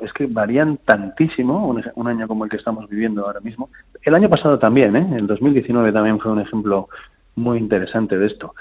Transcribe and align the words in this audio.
es 0.00 0.12
que 0.14 0.26
varían 0.26 0.78
tantísimo 0.78 1.68
un, 1.68 2.08
año 2.08 2.26
como 2.26 2.44
el 2.44 2.50
que 2.50 2.56
estamos 2.56 2.88
viviendo 2.88 3.26
ahora 3.26 3.40
mismo. 3.40 3.68
El 4.02 4.14
año 4.14 4.30
pasado 4.30 4.58
también, 4.58 4.96
¿eh? 4.96 5.16
el 5.18 5.26
2019 5.26 5.92
también 5.92 6.18
fue 6.18 6.32
un 6.32 6.40
ejemplo 6.40 6.88
muy 7.36 7.58
interesante 7.58 8.18
de 8.18 8.26
esto. 8.26 8.54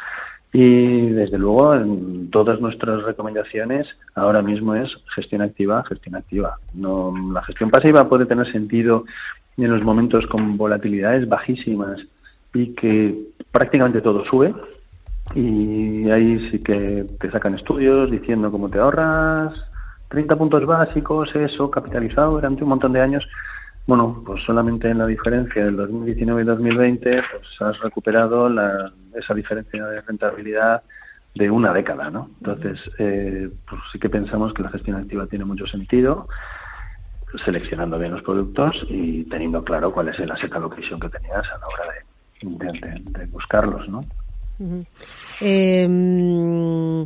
Y 0.52 1.10
desde 1.10 1.38
luego, 1.38 1.76
en 1.76 2.32
todas 2.32 2.60
nuestras 2.60 3.04
recomendaciones 3.04 3.88
ahora 4.16 4.42
mismo 4.42 4.74
es 4.74 4.98
gestión 5.14 5.42
activa, 5.42 5.84
gestión 5.88 6.16
activa. 6.16 6.58
No, 6.74 7.14
la 7.32 7.44
gestión 7.44 7.70
pasiva 7.70 8.10
puede 8.10 8.26
tener 8.26 8.52
sentido 8.52 9.06
en 9.58 9.72
los 9.72 9.84
momentos 9.84 10.26
con 10.26 10.58
volatilidades 10.58 11.28
bajísimas 11.28 12.04
y 12.54 12.74
que 12.74 13.16
prácticamente 13.52 14.02
todo 14.02 14.26
sube. 14.26 14.56
Y 15.36 16.10
ahí 16.10 16.50
sí 16.50 16.60
que 16.60 17.06
te 17.20 17.30
sacan 17.30 17.54
estudios 17.54 18.10
diciendo 18.10 18.52
cómo 18.52 18.70
te 18.70 18.80
ahorras 18.80 19.54
30 20.10 20.36
puntos 20.36 20.66
básicos, 20.66 21.36
eso 21.36 21.70
capitalizado 21.70 22.32
durante 22.32 22.64
un 22.64 22.70
montón 22.70 22.94
de 22.94 23.02
años 23.02 23.28
bueno, 23.90 24.22
pues 24.24 24.44
solamente 24.44 24.88
en 24.88 25.00
la 25.00 25.08
diferencia 25.08 25.66
del 25.66 25.76
2019 25.76 26.44
y 26.44 26.46
2020, 26.46 27.24
pues 27.32 27.62
has 27.62 27.80
recuperado 27.80 28.48
esa 29.16 29.34
diferencia 29.34 29.84
de 29.84 30.02
rentabilidad 30.02 30.84
de 31.34 31.50
una 31.50 31.74
década, 31.74 32.12
¿no? 32.12 32.30
Entonces, 32.38 32.80
eh, 33.00 33.50
pues 33.68 33.82
sí 33.92 33.98
que 33.98 34.10
pensamos 34.10 34.54
que 34.54 34.62
la 34.62 34.70
gestión 34.70 34.98
activa 34.98 35.26
tiene 35.26 35.44
mucho 35.44 35.66
sentido, 35.66 36.28
seleccionando 37.44 37.98
bien 37.98 38.12
los 38.12 38.22
productos 38.22 38.86
y 38.90 39.24
teniendo 39.24 39.64
claro 39.64 39.92
cuál 39.92 40.10
es 40.10 40.20
el 40.20 40.30
asset 40.30 40.54
allocation 40.54 41.00
que 41.00 41.10
tenías 41.10 41.48
a 41.48 41.58
la 41.58 41.66
hora 41.66 41.84
de, 43.18 43.26
buscarlos, 43.26 43.90
¿no? 43.90 44.02
Em, 45.42 47.06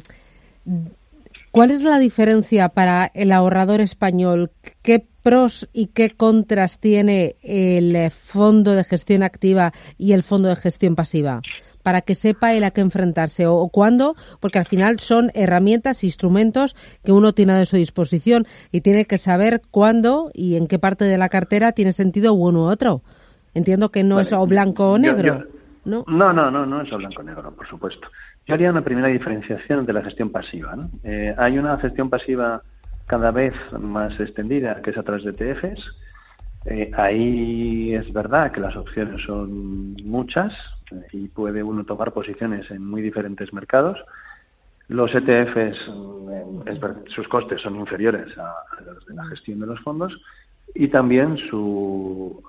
¿Cuál 1.49 1.71
es 1.71 1.81
la 1.81 1.97
diferencia 1.97 2.67
para 2.67 3.09
el 3.13 3.31
ahorrador 3.31 3.79
español? 3.79 4.51
¿Qué 4.81 5.05
pros 5.23 5.67
y 5.73 5.87
qué 5.87 6.11
contras 6.11 6.79
tiene 6.79 7.37
el 7.41 8.11
fondo 8.11 8.73
de 8.73 8.83
gestión 8.83 9.23
activa 9.23 9.73
y 9.97 10.11
el 10.11 10.21
fondo 10.21 10.49
de 10.49 10.55
gestión 10.55 10.95
pasiva? 10.95 11.41
para 11.83 12.01
que 12.01 12.15
sepa 12.15 12.53
él 12.53 12.63
a 12.63 12.71
qué 12.71 12.81
enfrentarse 12.81 13.45
o, 13.45 13.67
cuándo, 13.67 14.15
porque 14.39 14.57
al 14.57 14.65
final 14.65 14.99
son 14.99 15.31
herramientas, 15.35 16.03
instrumentos 16.03 16.75
que 17.03 17.11
uno 17.11 17.33
tiene 17.33 17.53
a 17.53 17.65
su 17.65 17.75
disposición 17.75 18.47
y 18.71 18.81
tiene 18.81 19.05
que 19.05 19.17
saber 19.17 19.61
cuándo 19.69 20.31
y 20.33 20.55
en 20.55 20.67
qué 20.67 20.79
parte 20.79 21.05
de 21.05 21.17
la 21.17 21.29
cartera 21.29 21.73
tiene 21.73 21.91
sentido 21.91 22.33
uno 22.33 22.61
u 22.61 22.71
otro. 22.71 23.01
Entiendo 23.53 23.91
que 23.91 24.03
no 24.03 24.19
es 24.19 24.33
o 24.33 24.47
blanco 24.47 24.93
o 24.93 24.97
negro. 24.97 25.43
¿no? 25.85 26.05
no, 26.07 26.31
no, 26.33 26.49
no, 26.49 26.65
no 26.65 26.81
es 26.81 26.91
o 26.91 26.97
blanco 26.97 27.21
o 27.21 27.23
negro, 27.23 27.53
por 27.53 27.67
supuesto. 27.67 28.07
Yo 28.47 28.55
haría 28.55 28.71
una 28.71 28.81
primera 28.81 29.09
diferenciación 29.09 29.85
de 29.85 29.93
la 29.93 30.01
gestión 30.01 30.29
pasiva. 30.31 30.75
Eh, 31.03 31.35
hay 31.37 31.57
una 31.59 31.77
gestión 31.77 32.09
pasiva 32.09 32.63
cada 33.05 33.31
vez 33.31 33.53
más 33.79 34.19
extendida, 34.19 34.81
que 34.81 34.91
es 34.91 34.97
a 34.97 35.03
través 35.03 35.23
de 35.23 35.31
ETFs. 35.31 35.91
Eh, 36.65 36.91
ahí 36.95 37.93
es 37.93 38.11
verdad 38.13 38.51
que 38.51 38.61
las 38.61 38.75
opciones 38.75 39.21
son 39.23 39.93
muchas 40.03 40.53
eh, 40.91 41.07
y 41.11 41.27
puede 41.27 41.61
uno 41.61 41.83
tomar 41.83 42.13
posiciones 42.13 42.69
en 42.71 42.85
muy 42.85 43.01
diferentes 43.01 43.53
mercados. 43.53 44.03
Los 44.87 45.13
ETFs, 45.13 45.91
sus 47.07 47.27
costes 47.27 47.61
son 47.61 47.77
inferiores 47.77 48.37
a 48.37 48.53
los 48.85 49.05
de 49.05 49.13
la 49.13 49.25
gestión 49.25 49.59
de 49.59 49.65
los 49.65 49.79
fondos 49.81 50.21
y 50.75 50.87
también 50.87 51.37
su 51.37 52.41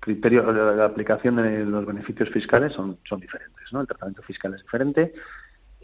criterio, 0.00 0.50
la 0.52 0.84
aplicación 0.84 1.36
de 1.36 1.64
los 1.64 1.86
beneficios 1.86 2.28
fiscales 2.30 2.74
son, 2.74 2.98
son 3.04 3.20
diferentes, 3.20 3.72
¿no? 3.72 3.80
El 3.80 3.86
tratamiento 3.86 4.22
fiscal 4.22 4.54
es 4.54 4.62
diferente 4.62 5.14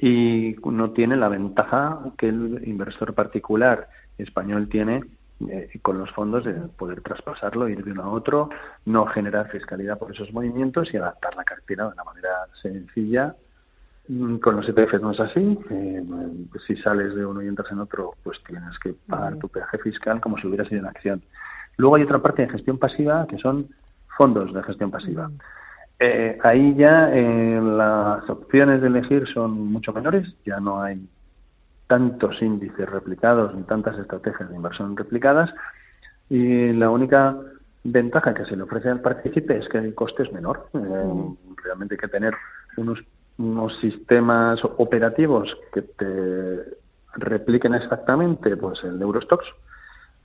y 0.00 0.56
no 0.64 0.90
tiene 0.92 1.16
la 1.16 1.28
ventaja 1.28 2.00
que 2.16 2.28
el 2.28 2.62
inversor 2.66 3.12
particular 3.14 3.88
español 4.16 4.68
tiene 4.68 5.02
eh, 5.48 5.70
con 5.82 5.98
los 5.98 6.10
fondos 6.12 6.44
de 6.44 6.54
poder 6.54 7.02
traspasarlo, 7.02 7.68
ir 7.68 7.84
de 7.84 7.92
uno 7.92 8.04
a 8.04 8.10
otro, 8.10 8.48
no 8.86 9.06
generar 9.06 9.50
fiscalidad 9.50 9.98
por 9.98 10.12
esos 10.12 10.32
movimientos 10.32 10.92
y 10.92 10.96
adaptar 10.96 11.34
la 11.36 11.44
cartera 11.44 11.84
de 11.84 11.92
una 11.92 12.04
manera 12.04 12.30
sencilla. 12.60 13.34
Mm, 14.08 14.36
con 14.36 14.56
los 14.56 14.68
ETFs 14.68 15.00
no 15.00 15.12
es 15.12 15.20
así. 15.20 15.58
Eh, 15.70 16.02
si 16.66 16.76
sales 16.76 17.14
de 17.14 17.24
uno 17.24 17.42
y 17.42 17.48
entras 17.48 17.70
en 17.70 17.80
otro, 17.80 18.14
pues 18.22 18.42
tienes 18.46 18.78
que 18.78 18.94
pagar 19.06 19.36
tu 19.36 19.48
peaje 19.48 19.78
fiscal 19.78 20.20
como 20.20 20.38
si 20.38 20.46
hubiera 20.46 20.64
sido 20.64 20.80
en 20.80 20.86
acción. 20.86 21.22
Luego 21.76 21.96
hay 21.96 22.02
otra 22.02 22.18
parte 22.20 22.42
de 22.42 22.48
gestión 22.48 22.78
pasiva 22.78 23.26
que 23.26 23.38
son 23.38 23.68
fondos 24.16 24.52
de 24.52 24.62
gestión 24.62 24.90
pasiva. 24.90 25.30
Eh, 26.02 26.38
ahí 26.42 26.74
ya 26.76 27.14
eh, 27.14 27.60
las 27.62 28.28
opciones 28.30 28.80
de 28.80 28.86
elegir 28.86 29.28
son 29.28 29.70
mucho 29.70 29.92
menores, 29.92 30.34
ya 30.46 30.58
no 30.58 30.80
hay 30.80 31.06
tantos 31.86 32.40
índices 32.40 32.88
replicados 32.88 33.54
ni 33.54 33.64
tantas 33.64 33.98
estrategias 33.98 34.48
de 34.48 34.56
inversión 34.56 34.96
replicadas 34.96 35.52
y 36.30 36.72
la 36.72 36.88
única 36.88 37.36
ventaja 37.84 38.32
que 38.32 38.46
se 38.46 38.56
le 38.56 38.62
ofrece 38.62 38.88
al 38.88 39.02
partícipe 39.02 39.58
es 39.58 39.68
que 39.68 39.76
el 39.76 39.94
coste 39.94 40.22
es 40.22 40.32
menor. 40.32 40.70
Eh, 40.72 41.34
realmente 41.62 41.96
hay 41.96 41.98
que 41.98 42.08
tener 42.08 42.34
unos, 42.78 43.04
unos 43.36 43.78
sistemas 43.80 44.64
operativos 44.64 45.54
que 45.74 45.82
te 45.82 46.64
repliquen 47.16 47.74
exactamente 47.74 48.56
pues 48.56 48.82
el 48.84 49.02
Eurostox 49.02 49.44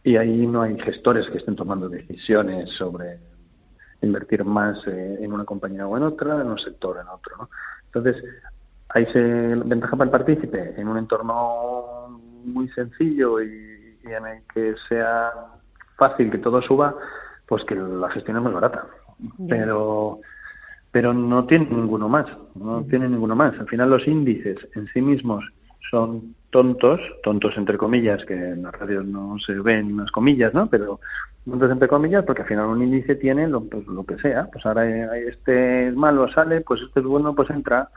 y 0.06 0.16
ahí 0.16 0.48
no 0.48 0.62
hay 0.62 0.80
gestores 0.80 1.28
que 1.30 1.40
estén 1.40 1.58
tomando 1.58 1.90
decisiones 1.90 2.70
sobre 2.78 3.35
invertir 4.02 4.44
más 4.44 4.86
eh, 4.88 5.18
en 5.22 5.34
una 5.34 5.46
compañía 5.46 5.88
o 5.88 5.98
en 5.98 6.04
otra, 6.04 6.42
en 6.42 6.48
un 6.48 6.60
sector 6.60 6.98
o 6.98 7.02
en 7.02 7.08
otro. 7.08 7.38
¿no? 7.38 7.50
Entonces, 7.86 8.24
hay 8.90 9.06
se 9.08 9.22
ventaja 9.22 9.96
para 9.96 10.06
el 10.06 10.12
partícipe 10.12 10.80
en 10.80 10.88
un 10.88 10.98
entorno 10.98 12.20
muy 12.46 12.70
sencillo 12.70 13.42
y, 13.42 13.98
en 14.04 14.28
el 14.28 14.44
que 14.54 14.76
sea 14.88 15.32
fácil 15.98 16.30
que 16.30 16.38
todo 16.38 16.62
suba, 16.62 16.96
pues 17.48 17.64
que 17.66 17.76
la 17.76 18.10
gestión 18.12 18.38
es 18.38 18.44
más 18.44 18.54
barata. 18.54 18.86
Pero 19.48 20.20
pero 20.96 21.14
no 21.14 21.46
tiene 21.46 21.68
ninguno 21.72 22.08
más, 22.08 22.26
no 22.56 22.82
tiene 22.84 23.10
ninguno 23.10 23.36
más. 23.36 23.60
Al 23.60 23.68
final 23.68 23.90
los 23.90 24.08
índices 24.08 24.66
en 24.76 24.88
sí 24.94 25.02
mismos 25.02 25.44
son 25.90 26.36
tontos, 26.50 27.00
tontos 27.24 27.58
entre 27.58 27.78
comillas, 27.78 28.24
que 28.26 28.34
en 28.34 28.64
la 28.64 28.72
radio 28.72 29.04
no 29.04 29.38
se 29.40 29.54
ven 29.54 29.98
las 29.98 30.12
comillas, 30.12 30.54
¿no? 30.54 30.68
Pero 30.68 31.00
tontos 31.46 31.72
entre 31.72 31.88
comillas 31.88 32.24
porque 32.24 32.42
al 32.44 32.48
final 32.48 32.68
un 32.68 32.82
índice 32.82 33.16
tiene 33.16 33.48
lo, 33.48 33.62
pues, 33.62 33.86
lo 33.88 34.06
que 34.06 34.18
sea. 34.18 34.50
Pues 34.52 34.66
ahora 34.66 35.18
este 35.18 35.88
es 35.88 35.96
malo, 35.96 36.28
sale, 36.28 36.62
pues 36.62 36.82
este 36.82 37.00
es 37.00 37.06
bueno, 37.06 37.36
pues 37.36 37.50
entra. 37.50 37.90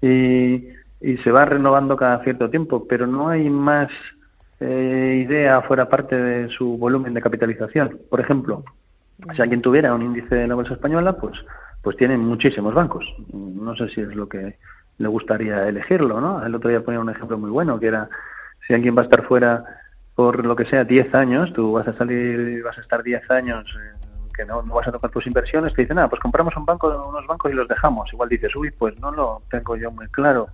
Y, 0.00 0.68
y 1.00 1.16
se 1.22 1.30
va 1.30 1.44
renovando 1.44 1.96
cada 1.96 2.22
cierto 2.24 2.50
tiempo, 2.50 2.86
pero 2.88 3.06
no 3.06 3.28
hay 3.28 3.48
más 3.48 3.90
eh, 4.60 5.24
idea 5.24 5.62
fuera 5.62 5.88
parte 5.88 6.16
de 6.16 6.48
su 6.48 6.76
volumen 6.76 7.14
de 7.14 7.22
capitalización. 7.22 8.00
Por 8.10 8.20
ejemplo, 8.20 8.64
si 9.34 9.42
alguien 9.42 9.62
tuviera 9.62 9.94
un 9.94 10.02
índice 10.02 10.34
de 10.34 10.48
la 10.48 10.54
bolsa 10.54 10.74
española, 10.74 11.16
pues 11.16 11.44
pues 11.82 11.96
tienen 11.96 12.20
muchísimos 12.20 12.72
bancos. 12.74 13.04
No 13.32 13.74
sé 13.76 13.88
si 13.88 14.00
es 14.00 14.14
lo 14.14 14.28
que 14.28 14.56
le 14.98 15.08
gustaría 15.08 15.68
elegirlo, 15.68 16.20
¿no? 16.20 16.44
El 16.44 16.54
otro 16.54 16.70
día 16.70 16.82
ponía 16.82 17.00
un 17.00 17.10
ejemplo 17.10 17.38
muy 17.38 17.50
bueno, 17.50 17.78
que 17.78 17.86
era 17.86 18.08
si 18.66 18.74
alguien 18.74 18.96
va 18.96 19.02
a 19.02 19.04
estar 19.04 19.24
fuera 19.24 19.64
por 20.14 20.44
lo 20.44 20.54
que 20.54 20.66
sea 20.66 20.84
10 20.84 21.14
años, 21.14 21.52
tú 21.52 21.72
vas 21.72 21.88
a 21.88 21.94
salir 21.94 22.62
vas 22.62 22.78
a 22.78 22.82
estar 22.82 23.02
10 23.02 23.30
años 23.30 23.76
que 24.32 24.44
no, 24.44 24.62
vas 24.62 24.88
a 24.88 24.92
tocar 24.92 25.10
tus 25.10 25.26
inversiones, 25.26 25.74
te 25.74 25.82
dicen, 25.82 25.96
nada, 25.96 26.08
pues 26.08 26.20
compramos 26.20 26.56
un 26.56 26.64
banco, 26.64 26.88
unos 27.08 27.26
bancos 27.26 27.52
y 27.52 27.54
los 27.54 27.68
dejamos. 27.68 28.12
Igual 28.12 28.28
dices, 28.28 28.54
uy, 28.56 28.70
pues 28.70 28.98
no 28.98 29.10
lo 29.12 29.42
tengo 29.50 29.76
yo 29.76 29.90
muy 29.90 30.08
claro. 30.08 30.48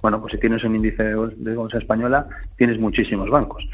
Bueno, 0.00 0.20
pues 0.20 0.32
si 0.32 0.38
tienes 0.38 0.64
un 0.64 0.76
índice 0.76 1.02
de 1.04 1.54
bolsa 1.54 1.78
española, 1.78 2.26
tienes 2.56 2.78
muchísimos 2.78 3.28
bancos. 3.28 3.68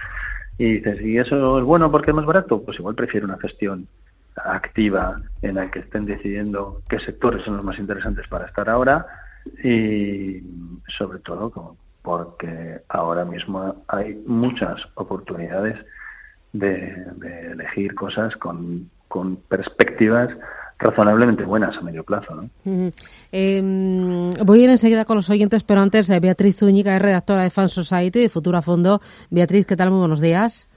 Y 0.58 0.75
dices, 0.75 1.00
¿y 1.02 1.19
eso 1.19 1.58
es 1.58 1.64
bueno 1.64 1.90
porque 1.90 2.10
es 2.10 2.17
más 2.17 2.26
barato? 2.26 2.62
Pues 2.62 2.78
igual 2.78 2.94
prefiero 2.94 3.26
una 3.26 3.38
gestión 3.38 3.87
activa 4.37 5.20
en 5.43 5.55
la 5.55 5.70
que 5.70 5.81
estén 5.81 6.06
decidiendo 6.06 6.82
qué 6.88 6.99
sectores 6.99 7.43
son 7.43 7.56
los 7.56 7.64
más 7.64 7.78
interesantes 7.78 8.26
para 8.28 8.46
estar 8.46 8.69
ahora 8.69 9.06
y 9.62 10.43
sobre 10.88 11.19
todo 11.20 11.76
porque 12.02 12.81
ahora 12.88 13.25
mismo 13.25 13.82
hay 13.88 14.14
muchas 14.26 14.81
oportunidades 14.94 15.79
de, 16.52 17.06
elegir 17.50 17.94
cosas 17.94 18.37
con, 18.37 18.91
con, 19.08 19.37
perspectivas 19.37 20.31
razonablemente 20.79 21.44
buenas 21.44 21.76
a 21.76 21.81
medio 21.81 22.05
plazo. 22.05 22.35
¿no? 22.35 22.50
Em, 23.32 24.32
voy 24.44 24.61
a 24.61 24.64
ir 24.64 24.70
enseguida 24.70 25.05
con 25.05 25.17
los 25.17 25.31
oyentes, 25.31 25.62
pero 25.64 25.81
antes 25.81 26.11
eh, 26.11 26.20
Beatriz 26.20 26.58
Zúñiga 26.58 26.94
es 26.94 27.02
redactora 27.02 27.43
de 27.43 27.50
Fan 27.50 27.69
Society 27.69 28.20
de 28.20 28.29
Futura 28.29 28.61
Fondo. 28.61 29.00
Beatriz, 29.31 29.67
¿qué 29.67 29.76
tal? 29.76 29.91
Muy 29.91 30.00
buenos 30.00 30.20
días. 30.20 30.69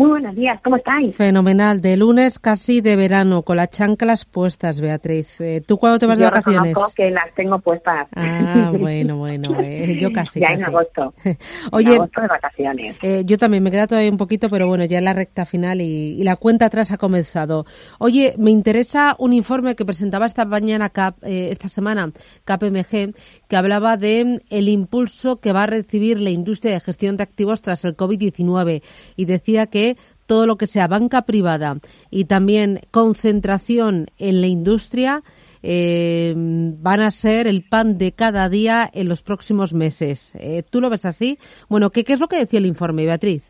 Muy 0.00 0.08
buenos 0.08 0.34
días, 0.34 0.58
¿cómo 0.64 0.76
estáis? 0.76 1.14
Fenomenal, 1.14 1.82
de 1.82 1.94
lunes 1.94 2.38
casi 2.38 2.80
de 2.80 2.96
verano, 2.96 3.42
con 3.42 3.58
las 3.58 3.68
chanclas 3.68 4.24
puestas, 4.24 4.80
Beatriz. 4.80 5.38
Eh, 5.42 5.60
¿Tú 5.60 5.76
cuándo 5.76 5.98
te 5.98 6.06
vas 6.06 6.16
de 6.16 6.24
vacaciones? 6.24 6.74
que 6.96 7.10
las 7.10 7.34
tengo 7.34 7.58
puestas. 7.58 8.08
Ah, 8.16 8.72
bueno, 8.78 9.18
bueno, 9.18 9.60
eh, 9.60 9.98
yo 10.00 10.10
casi. 10.10 10.40
ya 10.40 10.54
en 10.54 10.64
agosto. 10.64 11.12
Oye, 11.72 11.88
en 11.88 11.94
agosto 11.96 12.22
de 12.22 12.28
vacaciones. 12.28 12.96
Eh, 13.02 13.24
yo 13.26 13.36
también, 13.36 13.62
me 13.62 13.70
queda 13.70 13.86
todavía 13.86 14.10
un 14.10 14.16
poquito, 14.16 14.48
pero 14.48 14.66
bueno, 14.66 14.86
ya 14.86 14.96
en 14.96 15.04
la 15.04 15.12
recta 15.12 15.44
final 15.44 15.82
y, 15.82 16.18
y, 16.18 16.24
la 16.24 16.36
cuenta 16.36 16.64
atrás 16.64 16.92
ha 16.92 16.96
comenzado. 16.96 17.66
Oye, 17.98 18.34
me 18.38 18.50
interesa 18.50 19.16
un 19.18 19.34
informe 19.34 19.76
que 19.76 19.84
presentaba 19.84 20.24
esta 20.24 20.46
mañana, 20.46 20.88
Cap, 20.88 21.16
esta 21.20 21.68
semana, 21.68 22.10
KPMG, 22.46 23.14
que 23.48 23.56
hablaba 23.56 23.98
de 23.98 24.40
el 24.48 24.68
impulso 24.70 25.40
que 25.40 25.52
va 25.52 25.64
a 25.64 25.66
recibir 25.66 26.20
la 26.20 26.30
industria 26.30 26.72
de 26.72 26.80
gestión 26.80 27.18
de 27.18 27.24
activos 27.24 27.60
tras 27.60 27.84
el 27.84 27.98
COVID-19 27.98 28.82
y 29.14 29.24
decía 29.26 29.66
que 29.66 29.89
todo 30.26 30.46
lo 30.46 30.56
que 30.56 30.66
sea 30.66 30.86
banca 30.86 31.22
privada 31.22 31.78
y 32.10 32.26
también 32.26 32.80
concentración 32.90 34.10
en 34.18 34.40
la 34.40 34.46
industria 34.46 35.22
eh, 35.62 36.34
van 36.36 37.00
a 37.00 37.10
ser 37.10 37.46
el 37.46 37.64
pan 37.68 37.98
de 37.98 38.12
cada 38.12 38.48
día 38.48 38.88
en 38.92 39.08
los 39.08 39.22
próximos 39.22 39.72
meses. 39.74 40.32
Eh, 40.34 40.62
¿Tú 40.68 40.80
lo 40.80 40.90
ves 40.90 41.04
así? 41.04 41.38
Bueno, 41.68 41.90
¿qué, 41.90 42.04
¿qué 42.04 42.14
es 42.14 42.20
lo 42.20 42.28
que 42.28 42.36
decía 42.36 42.58
el 42.58 42.66
informe, 42.66 43.04
Beatriz? 43.04 43.49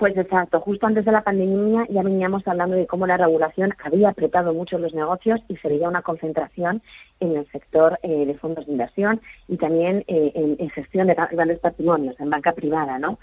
Pues 0.00 0.16
exacto, 0.16 0.60
justo 0.60 0.86
antes 0.86 1.04
de 1.04 1.12
la 1.12 1.22
pandemia 1.22 1.86
ya 1.90 2.02
veníamos 2.02 2.48
hablando 2.48 2.74
de 2.74 2.86
cómo 2.86 3.06
la 3.06 3.18
regulación 3.18 3.74
había 3.84 4.08
apretado 4.08 4.54
mucho 4.54 4.78
los 4.78 4.94
negocios 4.94 5.42
y 5.46 5.56
se 5.58 5.68
veía 5.68 5.90
una 5.90 6.00
concentración 6.00 6.80
en 7.20 7.36
el 7.36 7.46
sector 7.52 7.98
eh, 8.02 8.24
de 8.24 8.32
fondos 8.32 8.64
de 8.64 8.72
inversión 8.72 9.20
y 9.46 9.58
también 9.58 10.02
eh, 10.08 10.32
en, 10.34 10.70
gestión 10.70 11.08
de 11.08 11.14
grandes 11.14 11.58
patrimonios, 11.58 12.18
en 12.18 12.30
banca 12.30 12.52
privada, 12.52 12.98
¿no? 12.98 13.18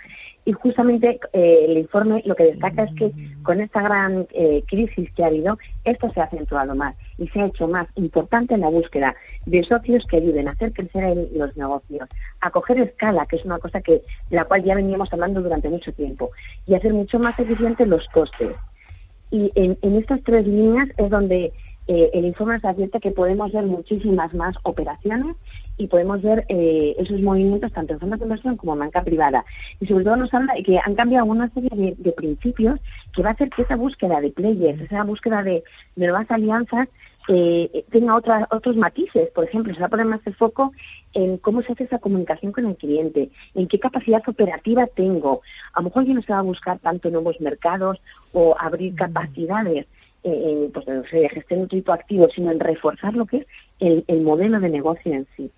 Y 0.46 0.52
justamente 0.52 1.20
eh, 1.34 1.66
el 1.68 1.80
informe 1.80 2.22
lo 2.28 2.36
que 2.36 2.44
destaca 2.44 2.84
es 2.84 2.94
que 2.94 3.12
con 3.42 3.60
esta 3.60 3.82
gran 3.82 4.28
crisis 4.68 5.12
que 5.14 5.24
ha 5.24 5.28
habido, 5.28 5.58
esto 5.84 6.12
se 6.12 6.22
ha 6.22 6.26
acentuado 6.26 6.76
más 6.76 6.96
y 7.18 7.28
se 7.30 7.42
ha 7.42 7.46
hecho 7.48 7.68
más 7.68 7.88
importante 7.96 8.54
en 8.54 8.62
la 8.62 8.69
búsqueda 8.69 9.16
de 9.46 9.64
socios 9.64 10.06
que 10.08 10.18
ayuden 10.18 10.48
a 10.48 10.52
hacer 10.52 10.74
crecer 10.74 11.30
los 11.36 11.56
negocios, 11.58 12.08
a 12.42 12.52
coger 12.52 12.80
escala, 12.80 13.25
que 13.25 13.38
es 13.38 13.46
una 13.46 13.60
cosa 13.60 13.81
que 13.81 14.02
de 14.30 14.36
la 14.36 14.46
cual 14.46 14.64
ya 14.64 14.75
veníamos 14.75 15.12
hablando 15.12 15.42
durante 15.42 15.69
mucho 15.69 15.92
tiempo, 15.94 16.31
y 16.66 16.75
hacer 16.75 16.94
mucho 16.94 17.19
más 17.19 17.38
eficientes 17.40 17.88
los 17.88 18.08
costes. 18.10 18.56
Y 19.30 19.52
en, 19.56 19.78
en 19.81 19.96
estas 19.96 20.24
tres 20.24 20.48
líneas 20.48 20.88
es 20.98 21.10
donde 21.10 21.54
eh, 21.88 22.12
el 22.14 22.25
informe 22.25 22.56
nos 22.56 22.66
advierte 22.66 23.00
que 23.00 23.12
podemos 23.12 23.52
ver 23.54 23.64
muchísimas 23.66 24.34
más 24.34 24.58
operaciones 24.64 25.38
y 25.78 25.88
podemos 25.88 26.22
ver 26.22 26.46
eh, 26.50 26.96
esos 27.00 27.22
movimientos 27.22 27.72
tanto 27.72 27.94
en 27.94 28.00
fondos 28.00 28.19
de 28.19 28.25
inversión 28.25 28.58
como 28.58 28.74
en 28.74 28.80
banca 28.80 29.04
privada. 29.04 29.46
Y 29.80 29.88
sobre 29.88 30.04
todo 30.04 30.18
nos 30.18 30.34
habla 30.34 30.54
de 30.54 30.64
que 30.64 30.80
han 30.84 30.96
cambiado 30.96 31.25
una 31.25 31.50
serie 31.50 31.96
de, 31.98 32.12
principios 32.12 32.80
que 33.14 33.24
va 33.24 33.30
a 33.30 33.34
hacer 33.34 33.50
que 33.50 33.62
esa 33.62 33.78
búsqueda 33.78 34.19
de 34.19 34.31
players, 34.31 34.81
esa 34.81 35.04
búsqueda 35.04 35.44
de, 35.44 35.64
nuevas 35.96 36.30
alianzas, 36.30 36.90
eh, 37.28 37.86
tenga 37.92 38.16
otros 38.16 38.78
matices. 38.78 39.30
Por 39.32 39.46
ejemplo, 39.46 39.74
se 39.74 39.80
va 39.80 39.88
a 39.88 39.90
poner 39.90 40.06
más 40.06 40.22
el 40.26 40.36
foco 40.36 40.72
en 41.14 41.38
cómo 41.38 41.62
se 41.62 41.74
hace 41.74 41.84
esa 41.84 42.00
comunicación 42.00 42.52
con 42.52 42.66
el 42.66 42.76
cliente, 42.76 43.30
en 43.54 43.68
qué 43.68 43.80
capacidad 43.80 44.22
operativa 44.28 44.88
tengo. 44.88 45.42
A 45.74 45.82
lo 45.82 45.86
mejor 45.86 46.06
ya 46.06 46.14
no 46.14 46.22
se 46.22 46.34
va 46.34 46.40
a 46.40 46.44
buscar 46.44 46.80
tanto 46.80 47.10
nuevos 47.10 47.40
mercados 47.42 48.02
o 48.34 48.56
abrir 48.58 48.96
capacidades 48.96 49.88
en, 50.24 50.72
pues, 50.72 50.86
de 50.86 51.30
gestión 51.30 51.68
tipo 51.68 51.92
activo, 51.92 52.28
sino 52.30 52.52
en 52.52 52.60
reforzar 52.60 53.14
lo 53.16 53.26
que 53.26 53.38
es 53.80 54.04
el, 54.08 54.22
modelo 54.22 54.60
de 54.60 54.70
negocio 54.70 55.14
en 55.14 55.28
sí. 55.36 55.52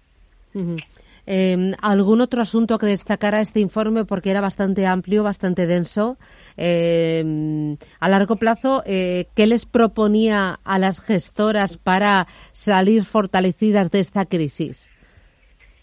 Em, 1.31 1.73
¿Algún 1.79 2.21
otro 2.21 2.41
asunto 2.41 2.79
que 2.79 2.87
destacara 2.87 3.39
este 3.39 3.59
informe 3.59 4.03
porque 4.03 4.31
era 4.31 4.41
bastante 4.41 4.87
amplio, 4.87 5.21
bastante 5.21 5.67
denso? 5.67 6.17
Em, 6.57 7.77
a 7.99 8.09
largo 8.09 8.37
plazo, 8.37 8.81
eh, 8.87 9.27
¿qué 9.35 9.45
les 9.45 9.67
proponía 9.67 10.59
a 10.63 10.79
las 10.79 10.99
gestoras 10.99 11.77
para 11.77 12.25
salir 12.51 13.06
fortalecidas 13.06 13.92
de 13.92 13.99
esta 13.99 14.25
crisis? 14.25 14.89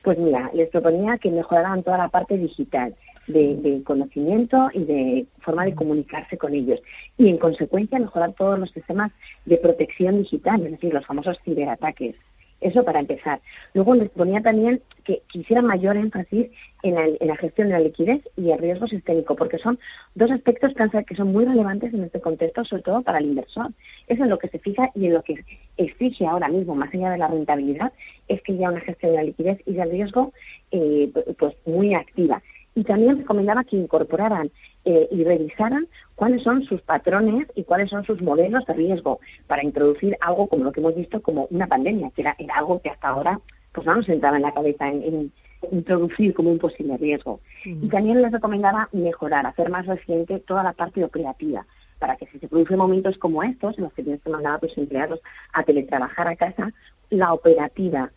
Pues 0.02 0.18
mira, 0.18 0.50
les 0.52 0.68
proponía 0.68 1.16
que 1.18 1.30
mejoraran 1.30 1.85
toda 1.85 1.99
la 1.99 2.09
parte 2.09 2.37
digital, 2.37 2.97
de, 3.28 3.82
conocimiento 3.85 4.68
y 4.75 4.85
de 4.85 5.26
forma 5.38 5.64
de 5.64 5.76
comunicarse 5.76 6.37
con 6.37 6.54
ellos. 6.54 6.82
Y 7.18 7.28
en 7.28 7.38
consecuencia 7.38 8.00
mejorar 8.00 8.32
todos 8.32 8.59
los 8.59 8.71
sistemas 8.73 9.12
de 9.44 9.59
protección 9.59 10.18
digital, 10.18 10.66
es 10.66 10.73
decir, 10.73 10.92
los 10.92 11.06
famosos 11.06 11.38
ciberataques. 11.44 12.16
Eso 12.60 12.84
para 12.84 13.00
empezar. 13.00 13.40
Luego 13.75 13.94
les 13.94 14.08
ponía 14.10 14.40
también 14.40 14.80
que 15.04 15.22
quisiera 15.28 15.62
mayor 15.62 15.96
énfasis 15.96 16.48
en 16.82 16.94
la, 16.94 17.36
gestión 17.36 17.68
de 17.68 17.75
la 17.75 17.80
liquidez 17.80 18.22
y 18.36 18.50
el 18.50 18.58
riesgo 18.58 18.86
sistémico, 18.86 19.36
porque 19.36 19.58
son 19.58 19.78
dos 20.14 20.30
aspectos 20.30 20.72
que 21.06 21.14
son 21.14 21.32
muy 21.32 21.44
relevantes 21.44 21.92
en 21.92 22.04
este 22.04 22.20
contexto, 22.20 22.64
sobre 22.64 22.82
todo 22.82 23.02
para 23.02 23.18
el 23.18 23.26
inversor. 23.26 23.68
Eso 24.08 24.25
es 24.25 24.30
lo 24.30 24.38
que 24.38 24.48
se 24.48 24.58
fija 24.58 24.90
y 24.94 25.06
en 25.06 25.14
lo 25.14 25.22
que 25.22 25.44
exige 25.76 26.26
ahora 26.26 26.48
mismo, 26.48 26.75
más 26.75 26.92
allá 26.94 27.10
de 27.10 27.18
la 27.18 27.28
rentabilidad, 27.28 27.92
es 28.28 28.40
que 28.42 28.52
haya 28.52 28.70
una 28.70 28.80
gestión 28.80 29.12
de 29.12 29.18
la 29.18 29.25
liquidez 29.25 29.58
y 29.66 29.75
del 29.75 29.90
riesgo 29.90 30.32
eh, 30.70 31.10
pues 31.38 31.54
muy 31.66 31.94
activa 31.94 32.42
y 32.76 32.85
también 32.85 33.18
recomendaba 33.18 33.64
que 33.64 33.75
incorporaran 33.75 34.50
eh, 34.85 35.09
y 35.11 35.25
revisaran 35.25 35.88
cuáles 36.14 36.42
son 36.42 36.62
sus 36.62 36.83
patrones 36.83 37.49
y 37.54 37.64
cuáles 37.64 37.88
son 37.90 38.04
sus 38.04 38.21
modelos 38.21 38.66
de 38.66 38.75
riesgo 38.75 39.18
para 39.47 39.64
introducir 39.64 40.16
algo 40.21 40.47
como 40.47 40.64
lo 40.64 40.73
que 40.73 40.80
hemos 40.80 40.95
visto 40.95 41.23
como 41.23 41.49
una 41.50 41.66
pandemia, 41.66 42.11
que 42.14 42.21
era, 42.21 42.37
algo 42.54 42.80
que 42.83 42.90
hasta 42.90 43.09
ahora 43.09 43.40
pues 43.73 43.87
no 43.87 43.97
nos 43.97 44.09
entraba 44.09 44.37
en 44.37 44.42
la 44.42 44.52
cabeza 44.52 44.88
en, 44.88 45.33
introducir 45.73 46.35
como 46.35 46.50
un 46.50 46.59
posible 46.59 46.99
riesgo. 46.99 47.40
Y 47.64 47.88
también 47.88 48.21
les 48.21 48.30
recomendaba 48.30 48.90
mejorar, 48.92 49.47
hacer 49.47 49.71
más 49.71 49.87
reciente 49.87 50.38
toda 50.40 50.62
la 50.62 50.75
parte 50.75 51.02
operativa, 51.02 51.66
para 51.99 52.16
que 52.16 52.26
si 52.26 52.38
se 52.38 52.47
producen 52.47 52.76
momentos 52.76 53.16
como 53.16 53.42
estos, 53.42 53.78
en 53.78 53.85
los 53.85 53.92
que 53.95 54.02
tienes 54.02 54.23
que 54.23 54.30
mandar 54.30 54.54
a 54.54 54.59
tus 54.59 54.76
empleados 54.76 55.21
a 55.54 55.62
teletrabajar 55.62 56.28
a 56.28 56.37
casa, 56.37 56.73
la 57.09 57.33
operativa 57.33 58.11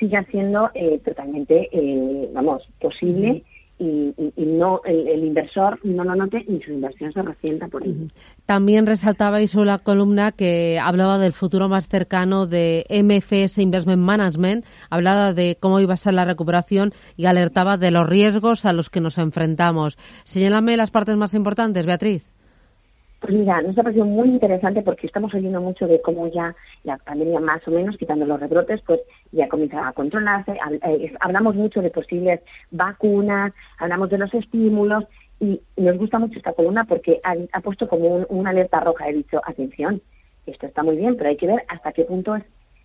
siga 0.00 0.24
siendo 0.24 0.70
eh, 0.74 0.98
totalmente, 0.98 1.68
eh, 1.72 2.28
vamos, 2.32 2.68
posible 2.80 3.44
y, 3.80 4.14
no 4.36 4.82
el, 4.84 5.24
inversor 5.24 5.78
no 5.84 6.04
lo 6.04 6.14
note 6.14 6.44
ni 6.46 6.60
su 6.60 6.72
inversión 6.72 7.12
se 7.12 7.22
resienta 7.22 7.66
por 7.68 7.82
ello. 7.82 8.06
También 8.44 8.86
resaltabais 8.86 9.54
la 9.54 9.78
columna 9.78 10.32
que 10.32 10.78
hablaba 10.78 11.18
del 11.18 11.32
futuro 11.32 11.68
más 11.68 11.88
cercano 11.88 12.46
de 12.46 12.84
MFS 12.90 13.58
Investment 13.58 14.02
Management, 14.02 14.66
hablaba 14.90 15.32
de 15.32 15.56
cómo 15.58 15.80
iba 15.80 15.94
a 15.94 15.96
ser 15.96 16.14
la 16.14 16.26
recuperación 16.26 16.92
y 17.16 17.24
alertaba 17.24 17.78
de 17.78 17.90
los 17.90 18.06
riesgos 18.06 18.66
a 18.66 18.72
los 18.72 18.90
que 18.90 19.00
nos 19.00 19.16
enfrentamos. 19.18 19.96
Señálame 20.24 20.76
las 20.76 20.90
partes 20.90 21.16
más 21.16 21.32
importantes, 21.34 21.86
Beatriz. 21.86 22.29
Pues 23.20 23.34
mira, 23.34 23.60
nos 23.60 23.76
ha 23.76 23.82
parecido 23.82 24.06
muy 24.06 24.28
interesante 24.28 24.80
porque 24.80 25.06
estamos 25.06 25.34
oyendo 25.34 25.60
mucho 25.60 25.86
de 25.86 26.00
cómo 26.00 26.28
ya 26.28 26.56
la 26.84 26.96
pandemia 26.96 27.38
más 27.38 27.66
o 27.68 27.70
menos, 27.70 27.98
quitando 27.98 28.24
los 28.24 28.40
rebrotes, 28.40 28.80
pues 28.80 29.00
ya 29.30 29.46
comienza 29.46 29.86
a 29.86 29.92
controlarse. 29.92 30.58
Eh, 30.82 31.12
hablamos 31.20 31.54
mucho 31.54 31.82
de 31.82 31.90
posibles 31.90 32.40
vacunas, 32.70 33.52
hablamos 33.78 34.08
de 34.08 34.18
los 34.18 34.32
estímulos 34.32 35.04
y 35.38 35.60
nos 35.76 35.98
gusta 35.98 36.18
mucho 36.18 36.38
esta 36.38 36.54
columna 36.54 36.84
porque 36.84 37.20
ha, 37.22 37.60
puesto 37.60 37.88
como 37.88 38.24
una 38.30 38.50
alerta 38.50 38.80
roja. 38.80 39.10
He 39.10 39.12
dicho, 39.12 39.42
atención, 39.44 40.00
esto 40.46 40.66
está 40.66 40.82
muy 40.82 40.96
bien, 40.96 41.16
pero 41.16 41.28
hay 41.28 41.36
que 41.36 41.46
ver 41.46 41.62
hasta 41.68 41.92
qué 41.92 42.04
punto 42.04 42.38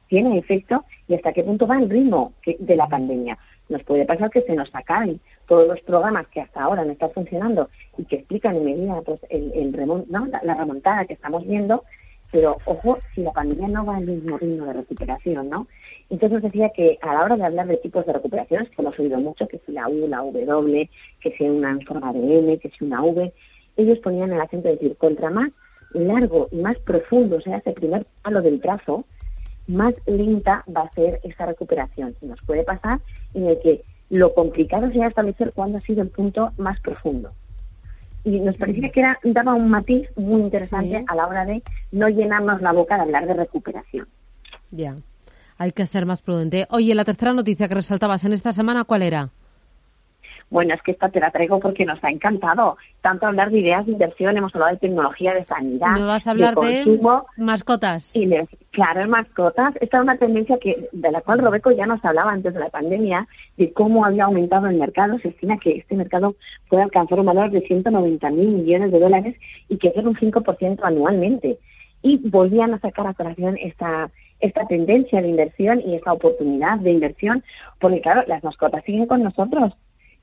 tiene 0.07 0.37
efecto 0.37 0.85
y 1.07 1.15
hasta 1.15 1.33
qué 1.33 1.43
punto 1.43 1.67
va 1.67 1.77
el 1.77 1.89
ritmo 1.89 2.33
de 2.45 2.75
la 2.75 2.87
pandemia. 2.87 3.37
Nos 3.69 3.83
puede 3.83 4.05
pasar 4.05 4.29
que 4.29 4.41
se 4.41 4.53
nos 4.53 4.73
acaben 4.73 5.19
todos 5.47 5.67
los 5.67 5.81
programas 5.81 6.27
que 6.27 6.41
hasta 6.41 6.63
ahora 6.63 6.85
no 6.85 6.91
están 6.91 7.11
funcionando 7.11 7.69
y 7.97 8.05
que 8.05 8.17
explican 8.17 8.55
en 8.55 8.65
medida 8.65 9.01
pues, 9.01 9.19
el, 9.29 9.51
el 9.53 9.71
la, 10.09 10.53
remontada 10.53 11.05
que 11.05 11.13
estamos 11.13 11.45
viendo, 11.47 11.83
pero 12.31 12.57
ojo, 12.65 12.99
si 13.13 13.21
la 13.21 13.31
pandemia 13.31 13.67
no 13.67 13.85
va 13.85 13.97
al 13.97 14.05
mismo 14.05 14.37
ritmo 14.37 14.65
de 14.65 14.73
recuperación, 14.73 15.49
¿no? 15.49 15.67
Entonces 16.09 16.41
decía 16.41 16.69
que 16.69 16.99
a 17.01 17.13
la 17.13 17.23
hora 17.23 17.37
de 17.37 17.45
hablar 17.45 17.67
de 17.67 17.77
tipos 17.77 18.05
de 18.05 18.13
recuperaciones, 18.13 18.69
que 18.69 18.81
hemos 18.81 18.99
oído 18.99 19.19
mucho, 19.19 19.47
que 19.47 19.59
si 19.65 19.71
la 19.71 19.87
U, 19.87 20.07
la 20.07 20.17
W, 20.17 20.89
que 21.21 21.31
si 21.31 21.43
una 21.45 21.79
forma 21.87 22.13
de 22.13 22.39
M, 22.39 22.57
que 22.59 22.69
si 22.69 22.83
una 22.83 23.01
V, 23.03 23.33
ellos 23.77 23.99
ponían 23.99 24.31
el 24.31 24.41
acento 24.41 24.67
de 24.67 24.75
decir, 24.75 24.95
contra 24.97 25.29
más 25.29 25.51
largo 25.93 26.49
y 26.51 26.57
más 26.57 26.77
profundo 26.79 27.39
sea 27.41 27.57
ese 27.57 27.71
primer 27.71 28.05
palo 28.21 28.41
del 28.41 28.57
brazo, 28.57 29.05
más 29.67 29.93
lenta 30.05 30.63
va 30.75 30.81
a 30.81 30.91
ser 30.91 31.19
esa 31.23 31.45
recuperación. 31.45 32.15
Nos 32.21 32.41
puede 32.41 32.63
pasar 32.63 32.99
en 33.33 33.47
el 33.47 33.59
que 33.61 33.83
lo 34.09 34.33
complicado 34.33 34.91
sea 34.91 35.07
establecer 35.07 35.51
cuándo 35.53 35.77
ha 35.77 35.81
sido 35.81 36.01
el 36.01 36.09
punto 36.09 36.51
más 36.57 36.79
profundo. 36.79 37.31
Y 38.23 38.39
nos 38.39 38.57
parecía 38.57 38.89
que 38.89 39.01
era, 39.01 39.19
daba 39.23 39.53
un 39.53 39.69
matiz 39.69 40.09
muy 40.15 40.41
interesante 40.41 41.03
a 41.07 41.15
la 41.15 41.27
hora 41.27 41.45
de 41.45 41.61
no 41.91 42.09
llenarnos 42.09 42.61
la 42.61 42.71
boca 42.71 42.95
de 42.95 43.03
hablar 43.03 43.27
de 43.27 43.35
recuperación. 43.35 44.07
Ya, 44.71 44.95
hay 45.57 45.71
que 45.71 45.85
ser 45.85 46.05
más 46.05 46.21
prudente. 46.21 46.65
Oye, 46.69 46.95
la 46.95 47.05
tercera 47.05 47.33
noticia 47.33 47.67
que 47.67 47.75
resaltabas 47.75 48.23
en 48.23 48.33
esta 48.33 48.51
semana, 48.51 48.83
¿cuál 48.83 49.03
era? 49.03 49.29
Bueno, 50.49 50.75
es 50.75 50.81
que 50.83 50.91
esta 50.91 51.09
te 51.09 51.19
la 51.19 51.31
traigo 51.31 51.59
porque 51.59 51.85
nos 51.85 52.03
ha 52.03 52.09
encantado 52.09 52.77
tanto 53.01 53.25
hablar 53.25 53.49
de 53.49 53.59
ideas 53.59 53.85
de 53.85 53.93
inversión, 53.93 54.37
hemos 54.37 54.53
hablado 54.53 54.73
de 54.73 54.79
tecnología, 54.79 55.33
de 55.33 55.43
sanidad, 55.45 55.93
¿Me 55.93 56.03
vas 56.03 56.27
a 56.27 56.31
hablar 56.31 56.55
de, 56.55 56.83
consumo, 56.83 57.25
mascotas. 57.37 58.15
Y 58.15 58.29
claro, 58.71 59.07
mascotas. 59.09 59.73
Esta 59.81 59.97
es 59.97 60.03
una 60.03 60.17
tendencia 60.17 60.57
que 60.59 60.87
de 60.91 61.11
la 61.11 61.21
cual 61.21 61.39
Robeco 61.39 61.71
ya 61.71 61.87
nos 61.87 62.03
hablaba 62.05 62.31
antes 62.31 62.53
de 62.53 62.59
la 62.59 62.69
pandemia, 62.69 63.27
de 63.57 63.73
cómo 63.73 64.05
había 64.05 64.25
aumentado 64.25 64.67
el 64.67 64.77
mercado. 64.77 65.17
Se 65.19 65.29
estima 65.29 65.57
que 65.57 65.77
este 65.77 65.95
mercado 65.95 66.35
puede 66.69 66.83
alcanzar 66.83 67.19
un 67.19 67.25
valor 67.25 67.49
de 67.49 67.61
190 67.61 68.29
mil 68.29 68.49
millones 68.49 68.91
de 68.91 68.99
dólares 68.99 69.35
y 69.67 69.77
que 69.77 69.93
es 69.95 70.05
un 70.05 70.15
5% 70.15 70.79
anualmente. 70.83 71.57
Y 72.01 72.17
volvían 72.29 72.73
a 72.73 72.79
sacar 72.79 73.07
a 73.07 73.13
colación 73.13 73.57
esta 73.57 74.11
esta 74.41 74.67
tendencia 74.67 75.21
de 75.21 75.29
inversión 75.29 75.81
y 75.85 75.95
esta 75.95 76.13
oportunidad 76.13 76.77
de 76.79 76.91
inversión, 76.91 77.43
porque 77.79 78.01
claro, 78.01 78.23
las 78.27 78.43
mascotas 78.43 78.83
siguen 78.83 79.07
con 79.07 79.23
nosotros 79.23 79.73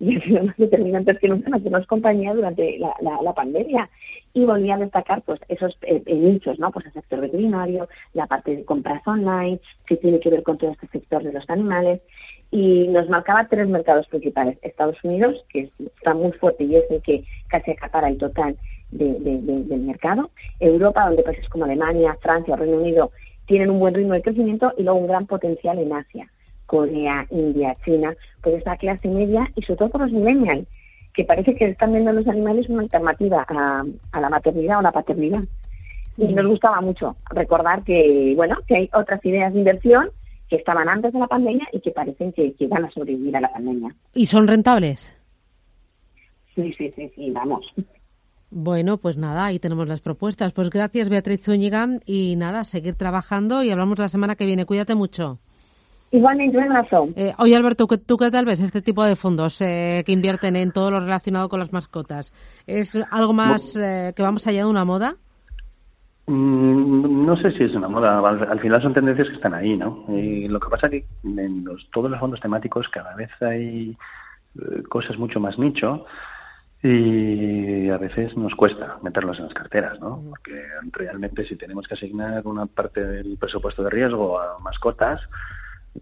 y 0.03 0.17
han 0.17 0.23
sido 0.23 0.43
más 0.43 0.57
determinantes 0.57 1.19
que 1.21 1.29
nunca 1.29 1.49
nos 1.49 1.87
compañía 1.87 2.35
durante 2.35 2.77
la, 2.79 3.33
pandemia. 3.35 3.89
Y 4.35 4.45
volví 4.45 4.69
a 4.73 4.77
destacar 4.77 5.23
pues 5.23 5.39
esos 5.47 5.79
eh, 5.83 6.03
eh, 6.05 6.15
nichos, 6.15 6.59
¿no? 6.59 6.73
Pues 6.73 6.87
el 6.87 6.93
sector 6.93 7.21
veterinario, 7.21 7.89
la 8.13 8.27
parte 8.27 8.57
de 8.57 8.65
compras 8.65 9.01
online, 9.07 9.61
que 9.87 9.97
tiene 9.97 10.19
que 10.19 10.31
ver 10.31 10.43
con 10.43 10.59
todo 10.59 10.73
este 10.73 10.89
sector 10.89 11.23
de 11.23 11.33
los 11.33 11.49
animales. 11.49 12.01
Y 12.51 12.89
nos 12.89 13.09
marcaba 13.09 13.47
tres 13.47 13.69
mercados 13.69 14.09
principales. 14.09 14.59
Estados 14.63 15.03
Unidos, 15.05 15.45
que 15.49 15.71
está 15.79 16.15
muy 16.15 16.33
fuerte 16.33 16.65
y 16.65 16.75
es 16.75 16.85
el 16.91 17.01
que 17.01 17.25
casi 17.47 17.71
acapara 17.71 18.09
el 18.09 18.19
total 18.19 18.57
del 18.91 19.83
mercado. 19.83 20.31
Europa, 20.59 21.07
donde 21.07 21.23
países 21.23 21.49
como 21.49 21.65
Alemania, 21.65 22.19
Francia, 22.21 22.57
Reino 22.57 22.79
Unido 22.79 23.13
tienen 23.47 23.71
un 23.71 23.79
buen 23.79 23.95
ritmo 23.95 24.15
de 24.15 24.23
crecimiento 24.23 24.75
y 24.77 24.83
luego 24.83 24.99
un 24.99 25.07
gran 25.07 25.27
potencial 25.27 25.79
en 25.79 25.93
Asia. 25.93 26.29
Corea, 26.73 27.27
India, 27.29 27.75
China, 27.85 28.15
pues 28.41 28.57
esta 28.57 28.79
clase 28.79 29.07
media 29.07 29.47
y 29.55 29.61
sobre 29.61 29.77
todo 29.77 29.91
por 29.91 30.01
los 30.01 30.13
millennials, 30.13 30.67
que 31.13 31.23
parece 31.23 31.55
que 31.55 31.67
están 31.67 31.93
viendo 31.93 32.15
los 32.15 32.27
animales 32.27 32.67
una 32.71 32.81
alternativa 32.81 33.45
a, 33.47 34.19
la 34.19 34.31
maternidad 34.31 34.79
o 34.79 34.83
la 34.83 34.91
paternidad. 34.91 35.43
Y 36.17 36.33
nos 36.33 36.47
gustaba 36.47 36.81
mucho 36.81 37.17
recordar 37.29 37.85
que, 37.85 38.33
bueno, 38.37 38.57
que 38.67 38.77
hay 38.77 38.91
otras 38.95 39.23
ideas 39.27 39.53
de 39.53 39.59
inversión 39.59 40.09
que 40.49 40.57
estaban 40.57 40.89
antes 40.89 41.13
de 41.13 41.19
la 41.19 41.27
pandemia 41.27 41.69
y 41.73 41.81
que 41.81 41.91
parecen 41.91 42.33
que, 42.33 42.55
van 42.69 42.87
a 42.87 42.91
sobrevivir 42.91 43.37
a 43.37 43.43
la 43.43 43.53
pandemia. 43.53 43.95
¿Y 44.15 44.25
son 44.25 44.49
rentables? 44.49 45.15
Sí, 46.55 46.73
sí, 46.73 46.91
sí, 46.97 47.13
sí, 47.15 47.31
vamos. 47.33 47.71
Bueno, 48.51 48.97
pues 48.97 49.19
nada, 49.19 49.45
ahí 49.45 49.59
tenemos 49.59 49.87
las 49.89 50.01
propuestas. 50.01 50.55
Pues 50.55 50.71
gracias, 50.71 51.11
Beatriz 51.11 51.43
Zúñiga, 51.43 51.87
y 52.07 52.37
nada, 52.37 52.65
seguir 52.65 52.95
trabajando 52.95 53.63
y 53.63 53.71
hablamos 53.71 53.99
la 53.99 54.09
semana 54.09 54.37
que 54.37 54.47
viene. 54.47 54.65
Cuídate 54.65 54.95
mucho. 54.95 55.39
Igualmente, 56.13 56.59
un 56.59 56.65
abrazo. 56.65 57.09
Eh, 57.17 57.33
oye, 57.39 57.57
Alberto, 57.57 57.87
¿tú 57.87 58.19
qué 58.19 58.31
tal 58.31 58.45
ves 58.45 58.61
este 58.61 58.83
tipo 58.83 59.03
de 59.03 59.17
fondos 59.17 59.59
eh, 59.63 60.03
que 60.05 60.13
invierten 60.13 60.57
en 60.57 60.71
todo 60.71 60.91
lo 60.91 61.01
relacionado 61.01 61.49
con 61.49 61.59
las 61.59 61.73
mascotas? 61.73 62.35
¿Es 62.67 62.99
algo 63.11 63.33
más 63.33 63.75
eh, 63.77 64.13
que 64.15 64.23
vamos 64.23 64.47
allá 64.47 64.61
de 64.61 64.71
una 64.71 64.85
moda? 64.85 65.17
Mm, 66.27 67.25
no 67.25 67.35
sé 67.37 67.51
si 67.53 67.65
es 67.65 67.75
una 67.75 67.89
moda. 67.89 68.19
Al, 68.29 68.61
final 68.61 68.83
son 68.83 68.93
tendencias 68.93 69.29
que 69.29 69.37
están 69.37 69.55
ahí, 69.55 69.75
¿no? 69.75 70.05
Y 70.09 70.49
lo 70.49 70.61
que 70.61 70.69
pasa 70.69 70.89
es 70.89 70.93
que 70.93 71.07
en 71.25 71.65
los, 71.65 71.89
todos 71.91 72.11
los 72.11 72.21
fondos 72.21 72.41
temáticos 72.41 72.91
cada 72.91 73.15
vez 73.15 73.31
hay 73.41 73.97
eh, 74.61 74.83
cosas 74.91 75.17
mucho 75.17 75.41
más 75.41 75.59
nicho 75.59 76.05
y 76.83 77.89
a 77.89 77.97
veces 77.97 78.37
nos 78.37 78.55
cuesta 78.55 78.99
meterlos 79.03 79.39
en 79.39 79.45
las 79.45 79.55
carteras, 79.55 79.99
¿no? 79.99 80.23
Porque 80.29 80.63
realmente 80.91 81.47
si 81.47 81.57
tenemos 81.57 81.89
que 81.89 81.95
asignar 81.95 82.47
una 82.47 82.67
parte 82.67 83.03
del 83.03 83.39
presupuesto 83.39 83.83
de 83.83 83.91
riesgo 83.91 84.39
a 84.39 84.59
mascotas, 84.59 85.23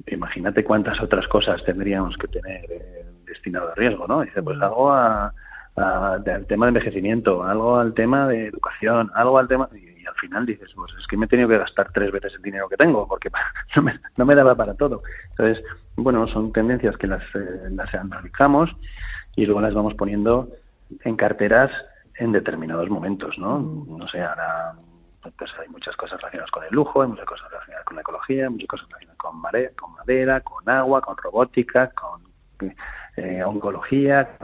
imagínate 0.07 0.65
cuántas 0.65 1.01
otras 1.01 1.27
cosas 1.29 1.65
tendríamos 1.65 2.17
que 2.17 2.29
tener 2.29 2.65
eh, 2.71 3.07
destinado 3.27 3.71
a 3.71 3.75
riesgo, 3.75 4.07
¿no? 4.07 4.23
Dice, 4.23 4.43
pues 4.43 4.61
algo 4.61 4.91
a, 4.91 5.33
al 5.77 6.47
tema 6.47 6.67
de 6.67 6.69
envejecimiento, 6.69 7.43
algo 7.43 7.77
al 7.77 7.95
tema 7.95 8.29
de 8.29 8.47
educación, 8.47 9.11
algo 9.15 9.39
al 9.39 9.49
tema... 9.49 9.69
Y, 9.75 9.91
al 10.01 10.17
final 10.17 10.45
dices, 10.45 10.73
pues 10.75 10.93
es 10.99 11.07
que 11.07 11.17
me 11.17 11.27
he 11.27 11.29
tenido 11.29 11.49
que 11.49 11.59
gastar 11.59 11.93
tres 11.93 12.11
veces 12.11 12.35
el 12.35 12.43
dinero 12.43 12.69
que 12.69 12.77
tengo 12.77 13.07
porque 13.07 13.31
no 13.77 13.83
me, 13.83 14.01
no 14.17 14.25
me 14.25 14.35
daba 14.35 14.57
para 14.57 14.75
todo. 14.75 14.99
Entonces, 15.31 15.65
bueno, 15.95 16.27
son 16.27 16.53
tendencias 16.53 16.97
que 16.97 17.07
las, 17.07 17.23
eh, 17.35 17.69
las 17.71 17.95
analizamos 17.95 18.75
y 19.37 19.47
luego 19.47 19.61
las 19.61 19.73
vamos 19.73 19.95
poniendo 19.95 20.49
en 21.05 21.17
carteras 21.17 21.71
en 22.17 22.33
determinados 22.33 22.91
momentos, 22.91 23.39
¿no? 23.39 23.61
No 23.61 24.09
sé, 24.09 24.21
ahora 24.21 24.75
pues 25.37 25.53
hay 25.61 25.69
muchas 25.69 25.97
cosas 25.97 26.21
relacionadas 26.21 26.51
con 26.51 26.65
el 26.65 26.71
lujo, 26.71 27.03
hay 27.03 27.09
muchas 27.09 27.27
cosas 27.27 27.51
relacionadas 27.51 27.85
con 27.85 27.97
la 27.97 28.03
ecología, 28.03 28.45
hay 28.45 28.51
muchas 28.51 28.69
cosas 28.69 28.89
relacionadas 28.89 29.19
con, 29.19 29.43
con 29.77 29.93
madera, 29.95 30.41
con 30.41 30.69
agua, 30.69 31.01
con 31.01 31.17
robótica, 31.17 31.91
con 31.91 32.31
eh, 33.17 33.43
oncología, 33.45 34.37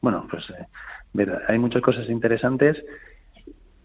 bueno, 0.00 0.26
pues 0.30 0.50
eh, 0.50 1.26
hay 1.48 1.58
muchas 1.58 1.82
cosas 1.82 2.08
interesantes 2.08 2.82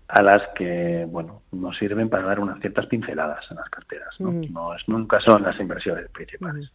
a 0.08 0.22
las 0.22 0.44
que, 0.56 1.06
bueno, 1.10 1.42
nos 1.52 1.78
sirven 1.78 2.10
para 2.10 2.24
dar 2.24 2.40
unas 2.40 2.60
ciertas 2.60 2.86
pinceladas 2.86 3.50
en 3.50 3.58
las 3.58 3.70
carteras. 3.70 4.20
No, 4.20 4.32
no 4.32 4.75
es, 4.75 4.88
nunca 4.88 5.20
son 5.20 5.42
las 5.44 5.60
inversiones 5.60 6.10
principales. 6.12 6.72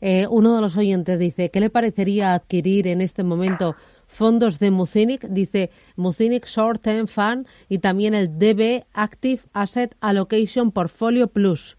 Eh, 0.00 0.26
uno 0.30 0.56
de 0.56 0.62
los 0.62 0.76
oyentes 0.76 1.18
dice, 1.18 1.50
¿qué 1.50 1.60
le 1.60 1.68
parecería 1.68 2.32
adquirir 2.32 2.88
en 2.88 3.02
este 3.02 3.22
momento 3.22 3.76
fondos 4.10 4.58
de 4.58 4.70
Mucinic, 4.70 5.22
dice 5.28 5.70
Mucinic 5.96 6.46
Short 6.46 6.82
Term 6.82 7.06
Fund 7.06 7.46
y 7.68 7.78
también 7.78 8.14
el 8.14 8.38
DB 8.38 8.84
Active 8.92 9.40
Asset 9.52 9.96
Allocation 10.00 10.72
Portfolio 10.72 11.28
Plus. 11.28 11.76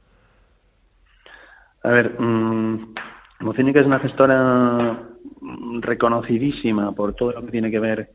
A 1.84 1.90
ver, 1.90 2.16
um, 2.20 2.94
Mucinic 3.40 3.76
es 3.76 3.86
una 3.86 4.00
gestora 4.00 5.08
reconocidísima 5.82 6.94
por 6.94 7.14
todo 7.14 7.34
lo 7.34 7.46
que 7.46 7.52
tiene 7.52 7.72
que 7.72 7.80
ver 7.80 8.12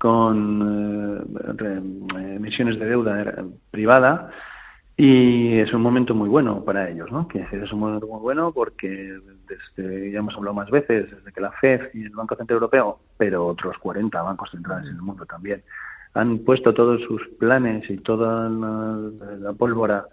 con 0.00 1.26
eh, 1.60 2.36
emisiones 2.36 2.78
de 2.78 2.86
deuda 2.86 3.44
privada 3.70 4.30
y 5.02 5.58
es 5.58 5.72
un 5.72 5.80
momento 5.80 6.14
muy 6.14 6.28
bueno 6.28 6.62
para 6.62 6.90
ellos, 6.90 7.10
¿no? 7.10 7.26
Que 7.26 7.46
es 7.50 7.72
un 7.72 7.80
momento 7.80 8.06
muy 8.06 8.20
bueno 8.20 8.52
porque 8.52 9.18
desde, 9.48 10.10
ya 10.10 10.18
hemos 10.18 10.36
hablado 10.36 10.52
más 10.52 10.70
veces, 10.70 11.10
desde 11.10 11.32
que 11.32 11.40
la 11.40 11.52
FED 11.52 11.88
y 11.94 12.02
el 12.02 12.10
Banco 12.10 12.36
Central 12.36 12.56
Europeo, 12.56 13.00
pero 13.16 13.46
otros 13.46 13.78
40 13.78 14.20
bancos 14.20 14.50
centrales 14.50 14.90
en 14.90 14.96
el 14.96 15.00
mundo 15.00 15.24
también, 15.24 15.62
han 16.12 16.40
puesto 16.40 16.74
todos 16.74 17.00
sus 17.00 17.26
planes 17.38 17.88
y 17.88 17.96
toda 17.96 18.50
la, 18.50 19.54
pólvora 19.54 20.04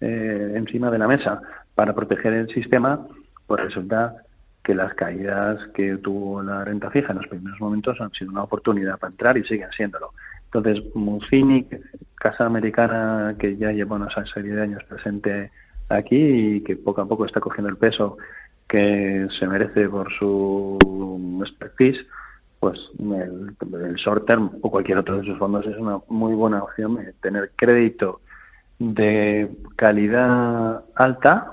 eh, 0.00 0.52
encima 0.54 0.92
de 0.92 0.98
la 0.98 1.08
mesa 1.08 1.40
para 1.74 1.92
proteger 1.92 2.32
el 2.32 2.48
sistema, 2.48 3.04
pues 3.48 3.64
resulta 3.64 4.14
que 4.62 4.76
las 4.76 4.94
caídas 4.94 5.66
que 5.74 5.96
tuvo 5.96 6.40
la 6.40 6.64
renta 6.64 6.88
fija 6.92 7.10
en 7.10 7.18
los 7.18 7.26
primeros 7.26 7.58
momentos 7.58 8.00
han 8.00 8.12
sido 8.12 8.30
una 8.30 8.44
oportunidad 8.44 8.96
para 8.96 9.10
entrar 9.10 9.36
y 9.38 9.42
siguen 9.42 9.72
siéndolo. 9.72 10.12
Entonces, 10.46 10.84
Mucinic, 10.94 11.80
casa 12.14 12.46
americana 12.46 13.36
que 13.38 13.56
ya 13.56 13.72
lleva 13.72 13.96
una 13.96 14.08
serie 14.26 14.54
de 14.54 14.62
años 14.62 14.84
presente 14.84 15.50
aquí 15.88 16.16
y 16.16 16.60
que 16.62 16.76
poco 16.76 17.00
a 17.00 17.06
poco 17.06 17.26
está 17.26 17.40
cogiendo 17.40 17.68
el 17.68 17.76
peso 17.76 18.16
que 18.68 19.28
se 19.38 19.46
merece 19.46 19.88
por 19.88 20.12
su 20.12 20.78
expertise, 21.40 22.04
pues 22.58 22.90
el, 22.98 23.94
short 23.94 24.26
term 24.26 24.50
o 24.62 24.70
cualquier 24.70 24.98
otro 24.98 25.16
de 25.16 25.22
esos 25.22 25.38
fondos 25.38 25.66
es 25.66 25.76
una 25.76 25.98
muy 26.08 26.34
buena 26.34 26.62
opción 26.62 26.98
tener 27.20 27.52
crédito 27.54 28.20
de 28.78 29.50
calidad 29.76 30.84
alta 30.94 31.52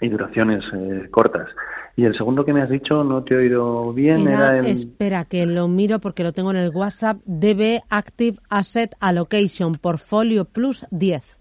y 0.00 0.08
duraciones 0.08 0.64
eh, 0.72 1.08
cortas. 1.10 1.48
Y 1.96 2.04
el 2.04 2.14
segundo 2.14 2.44
que 2.44 2.52
me 2.52 2.62
has 2.62 2.70
dicho, 2.70 3.04
no 3.04 3.22
te 3.22 3.34
he 3.34 3.38
oído 3.38 3.92
bien, 3.92 4.26
era, 4.26 4.58
el... 4.58 4.66
Espera, 4.66 5.24
que 5.24 5.44
lo 5.46 5.68
miro 5.68 5.98
porque 5.98 6.22
lo 6.22 6.32
tengo 6.32 6.50
en 6.50 6.56
el 6.56 6.70
WhatsApp. 6.70 7.18
DB 7.24 7.82
Active 7.90 8.38
Asset 8.48 8.94
Allocation, 9.00 9.76
Portfolio 9.76 10.44
Plus 10.44 10.86
10. 10.90 11.38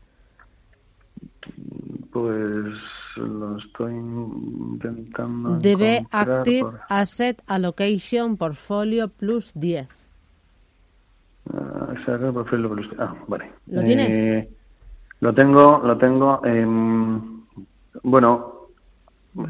Pues 2.12 2.74
lo 3.15 3.58
estoy 3.58 3.94
intentando. 3.94 5.58
DB 5.60 6.06
Active 6.12 6.68
Asset 6.89 7.41
Allocation 7.48 8.36
Portfolio 8.36 9.08
Plus 9.08 9.51
10. 9.53 9.88
Ah, 11.51 11.94
portfolio 12.32 12.70
plus... 12.70 12.89
ah 13.00 13.15
vale. 13.27 13.51
¿Lo 13.68 13.84
tienes? 13.84 14.10
Eh, 14.12 14.50
lo 15.22 15.34
tengo, 15.34 15.82
lo 15.84 15.98
tengo. 15.98 16.46
en 16.46 17.39
bueno, 18.03 18.59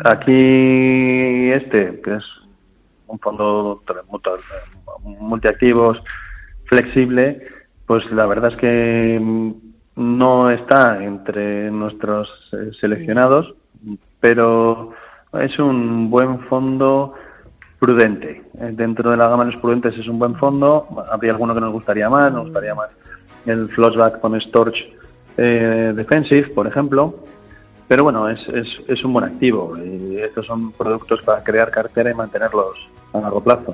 aquí 0.04 1.52
este, 1.52 2.02
que 2.02 2.16
es 2.16 2.26
un 3.08 3.20
fondo 3.20 3.82
multiactivos 5.04 6.02
flexible, 6.66 7.48
pues 7.86 8.10
la 8.12 8.28
verdad 8.28 8.52
es 8.52 8.58
que 8.58 9.20
no 9.96 10.50
está 10.52 11.04
entre 11.04 11.72
nuestros 11.72 12.30
eh, 12.54 12.72
seleccionados, 12.80 13.56
pero 14.20 14.94
es 15.34 15.58
un 15.60 16.10
buen 16.10 16.42
fondo 16.42 17.16
prudente. 17.80 18.44
Eh, 18.60 18.72
dentro 18.74 19.12
de 19.12 19.18
la 19.18 19.28
gama 19.28 19.46
de 19.46 19.52
los 19.52 19.62
prudentes 19.62 19.98
es 19.98 20.08
un 20.08 20.20
buen 20.20 20.36
fondo. 20.36 20.88
Habría 21.12 21.32
alguno 21.32 21.54
que 21.54 21.62
nos 21.62 21.74
gustaría 21.74 22.10
más, 22.10 22.32
nos 22.32 22.46
gustaría 22.46 22.76
más 22.76 22.90
el 23.46 23.70
Flossback 23.70 24.20
con 24.20 24.40
Storage 24.40 24.94
eh, 25.38 25.94
Defensive, 25.96 26.50
por 26.50 26.68
ejemplo. 26.68 27.16
Pero 27.90 28.04
bueno, 28.04 28.30
es, 28.30 28.40
es, 28.50 28.68
es, 28.88 29.04
un 29.04 29.14
buen 29.14 29.26
activo 29.26 29.76
y 29.76 30.18
estos 30.18 30.46
son 30.46 30.72
productos 30.74 31.24
para 31.24 31.44
crear 31.44 31.72
cartera 31.72 32.12
y 32.12 32.14
mantenerlos 32.14 32.78
a 33.14 33.20
largo 33.20 33.44
plazo. 33.44 33.74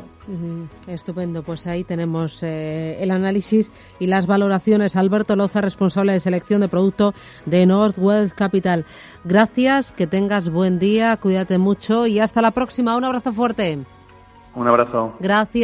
Estupendo, 0.88 1.43
pues 1.43 1.67
ahí 1.67 1.84
tenemos 1.84 2.41
eh, 2.41 2.95
el 3.01 3.12
análisis 3.12 3.74
y 4.00 4.07
las 4.07 4.25
valoraciones. 4.25 4.95
Alberto 4.95 5.36
Loza, 5.36 5.60
responsable 5.60 6.13
de 6.13 6.22
selección 6.22 6.62
de 6.62 6.69
producto 6.69 7.13
de 7.45 7.65
North 7.65 7.98
Wealth 7.98 8.31
Capital. 8.31 8.86
Gracias, 9.25 9.91
que 9.91 10.07
tengas 10.07 10.50
buen 10.50 10.79
día, 10.79 11.17
cuídate 11.17 11.57
mucho 11.57 12.07
y 12.07 12.22
hasta 12.22 12.41
la 12.41 12.51
próxima. 12.51 12.95
Un 12.95 13.03
abrazo 13.03 13.34
fuerte. 13.34 13.79
Un 14.55 14.67
abrazo. 14.69 15.13
Gracias. 15.19 15.63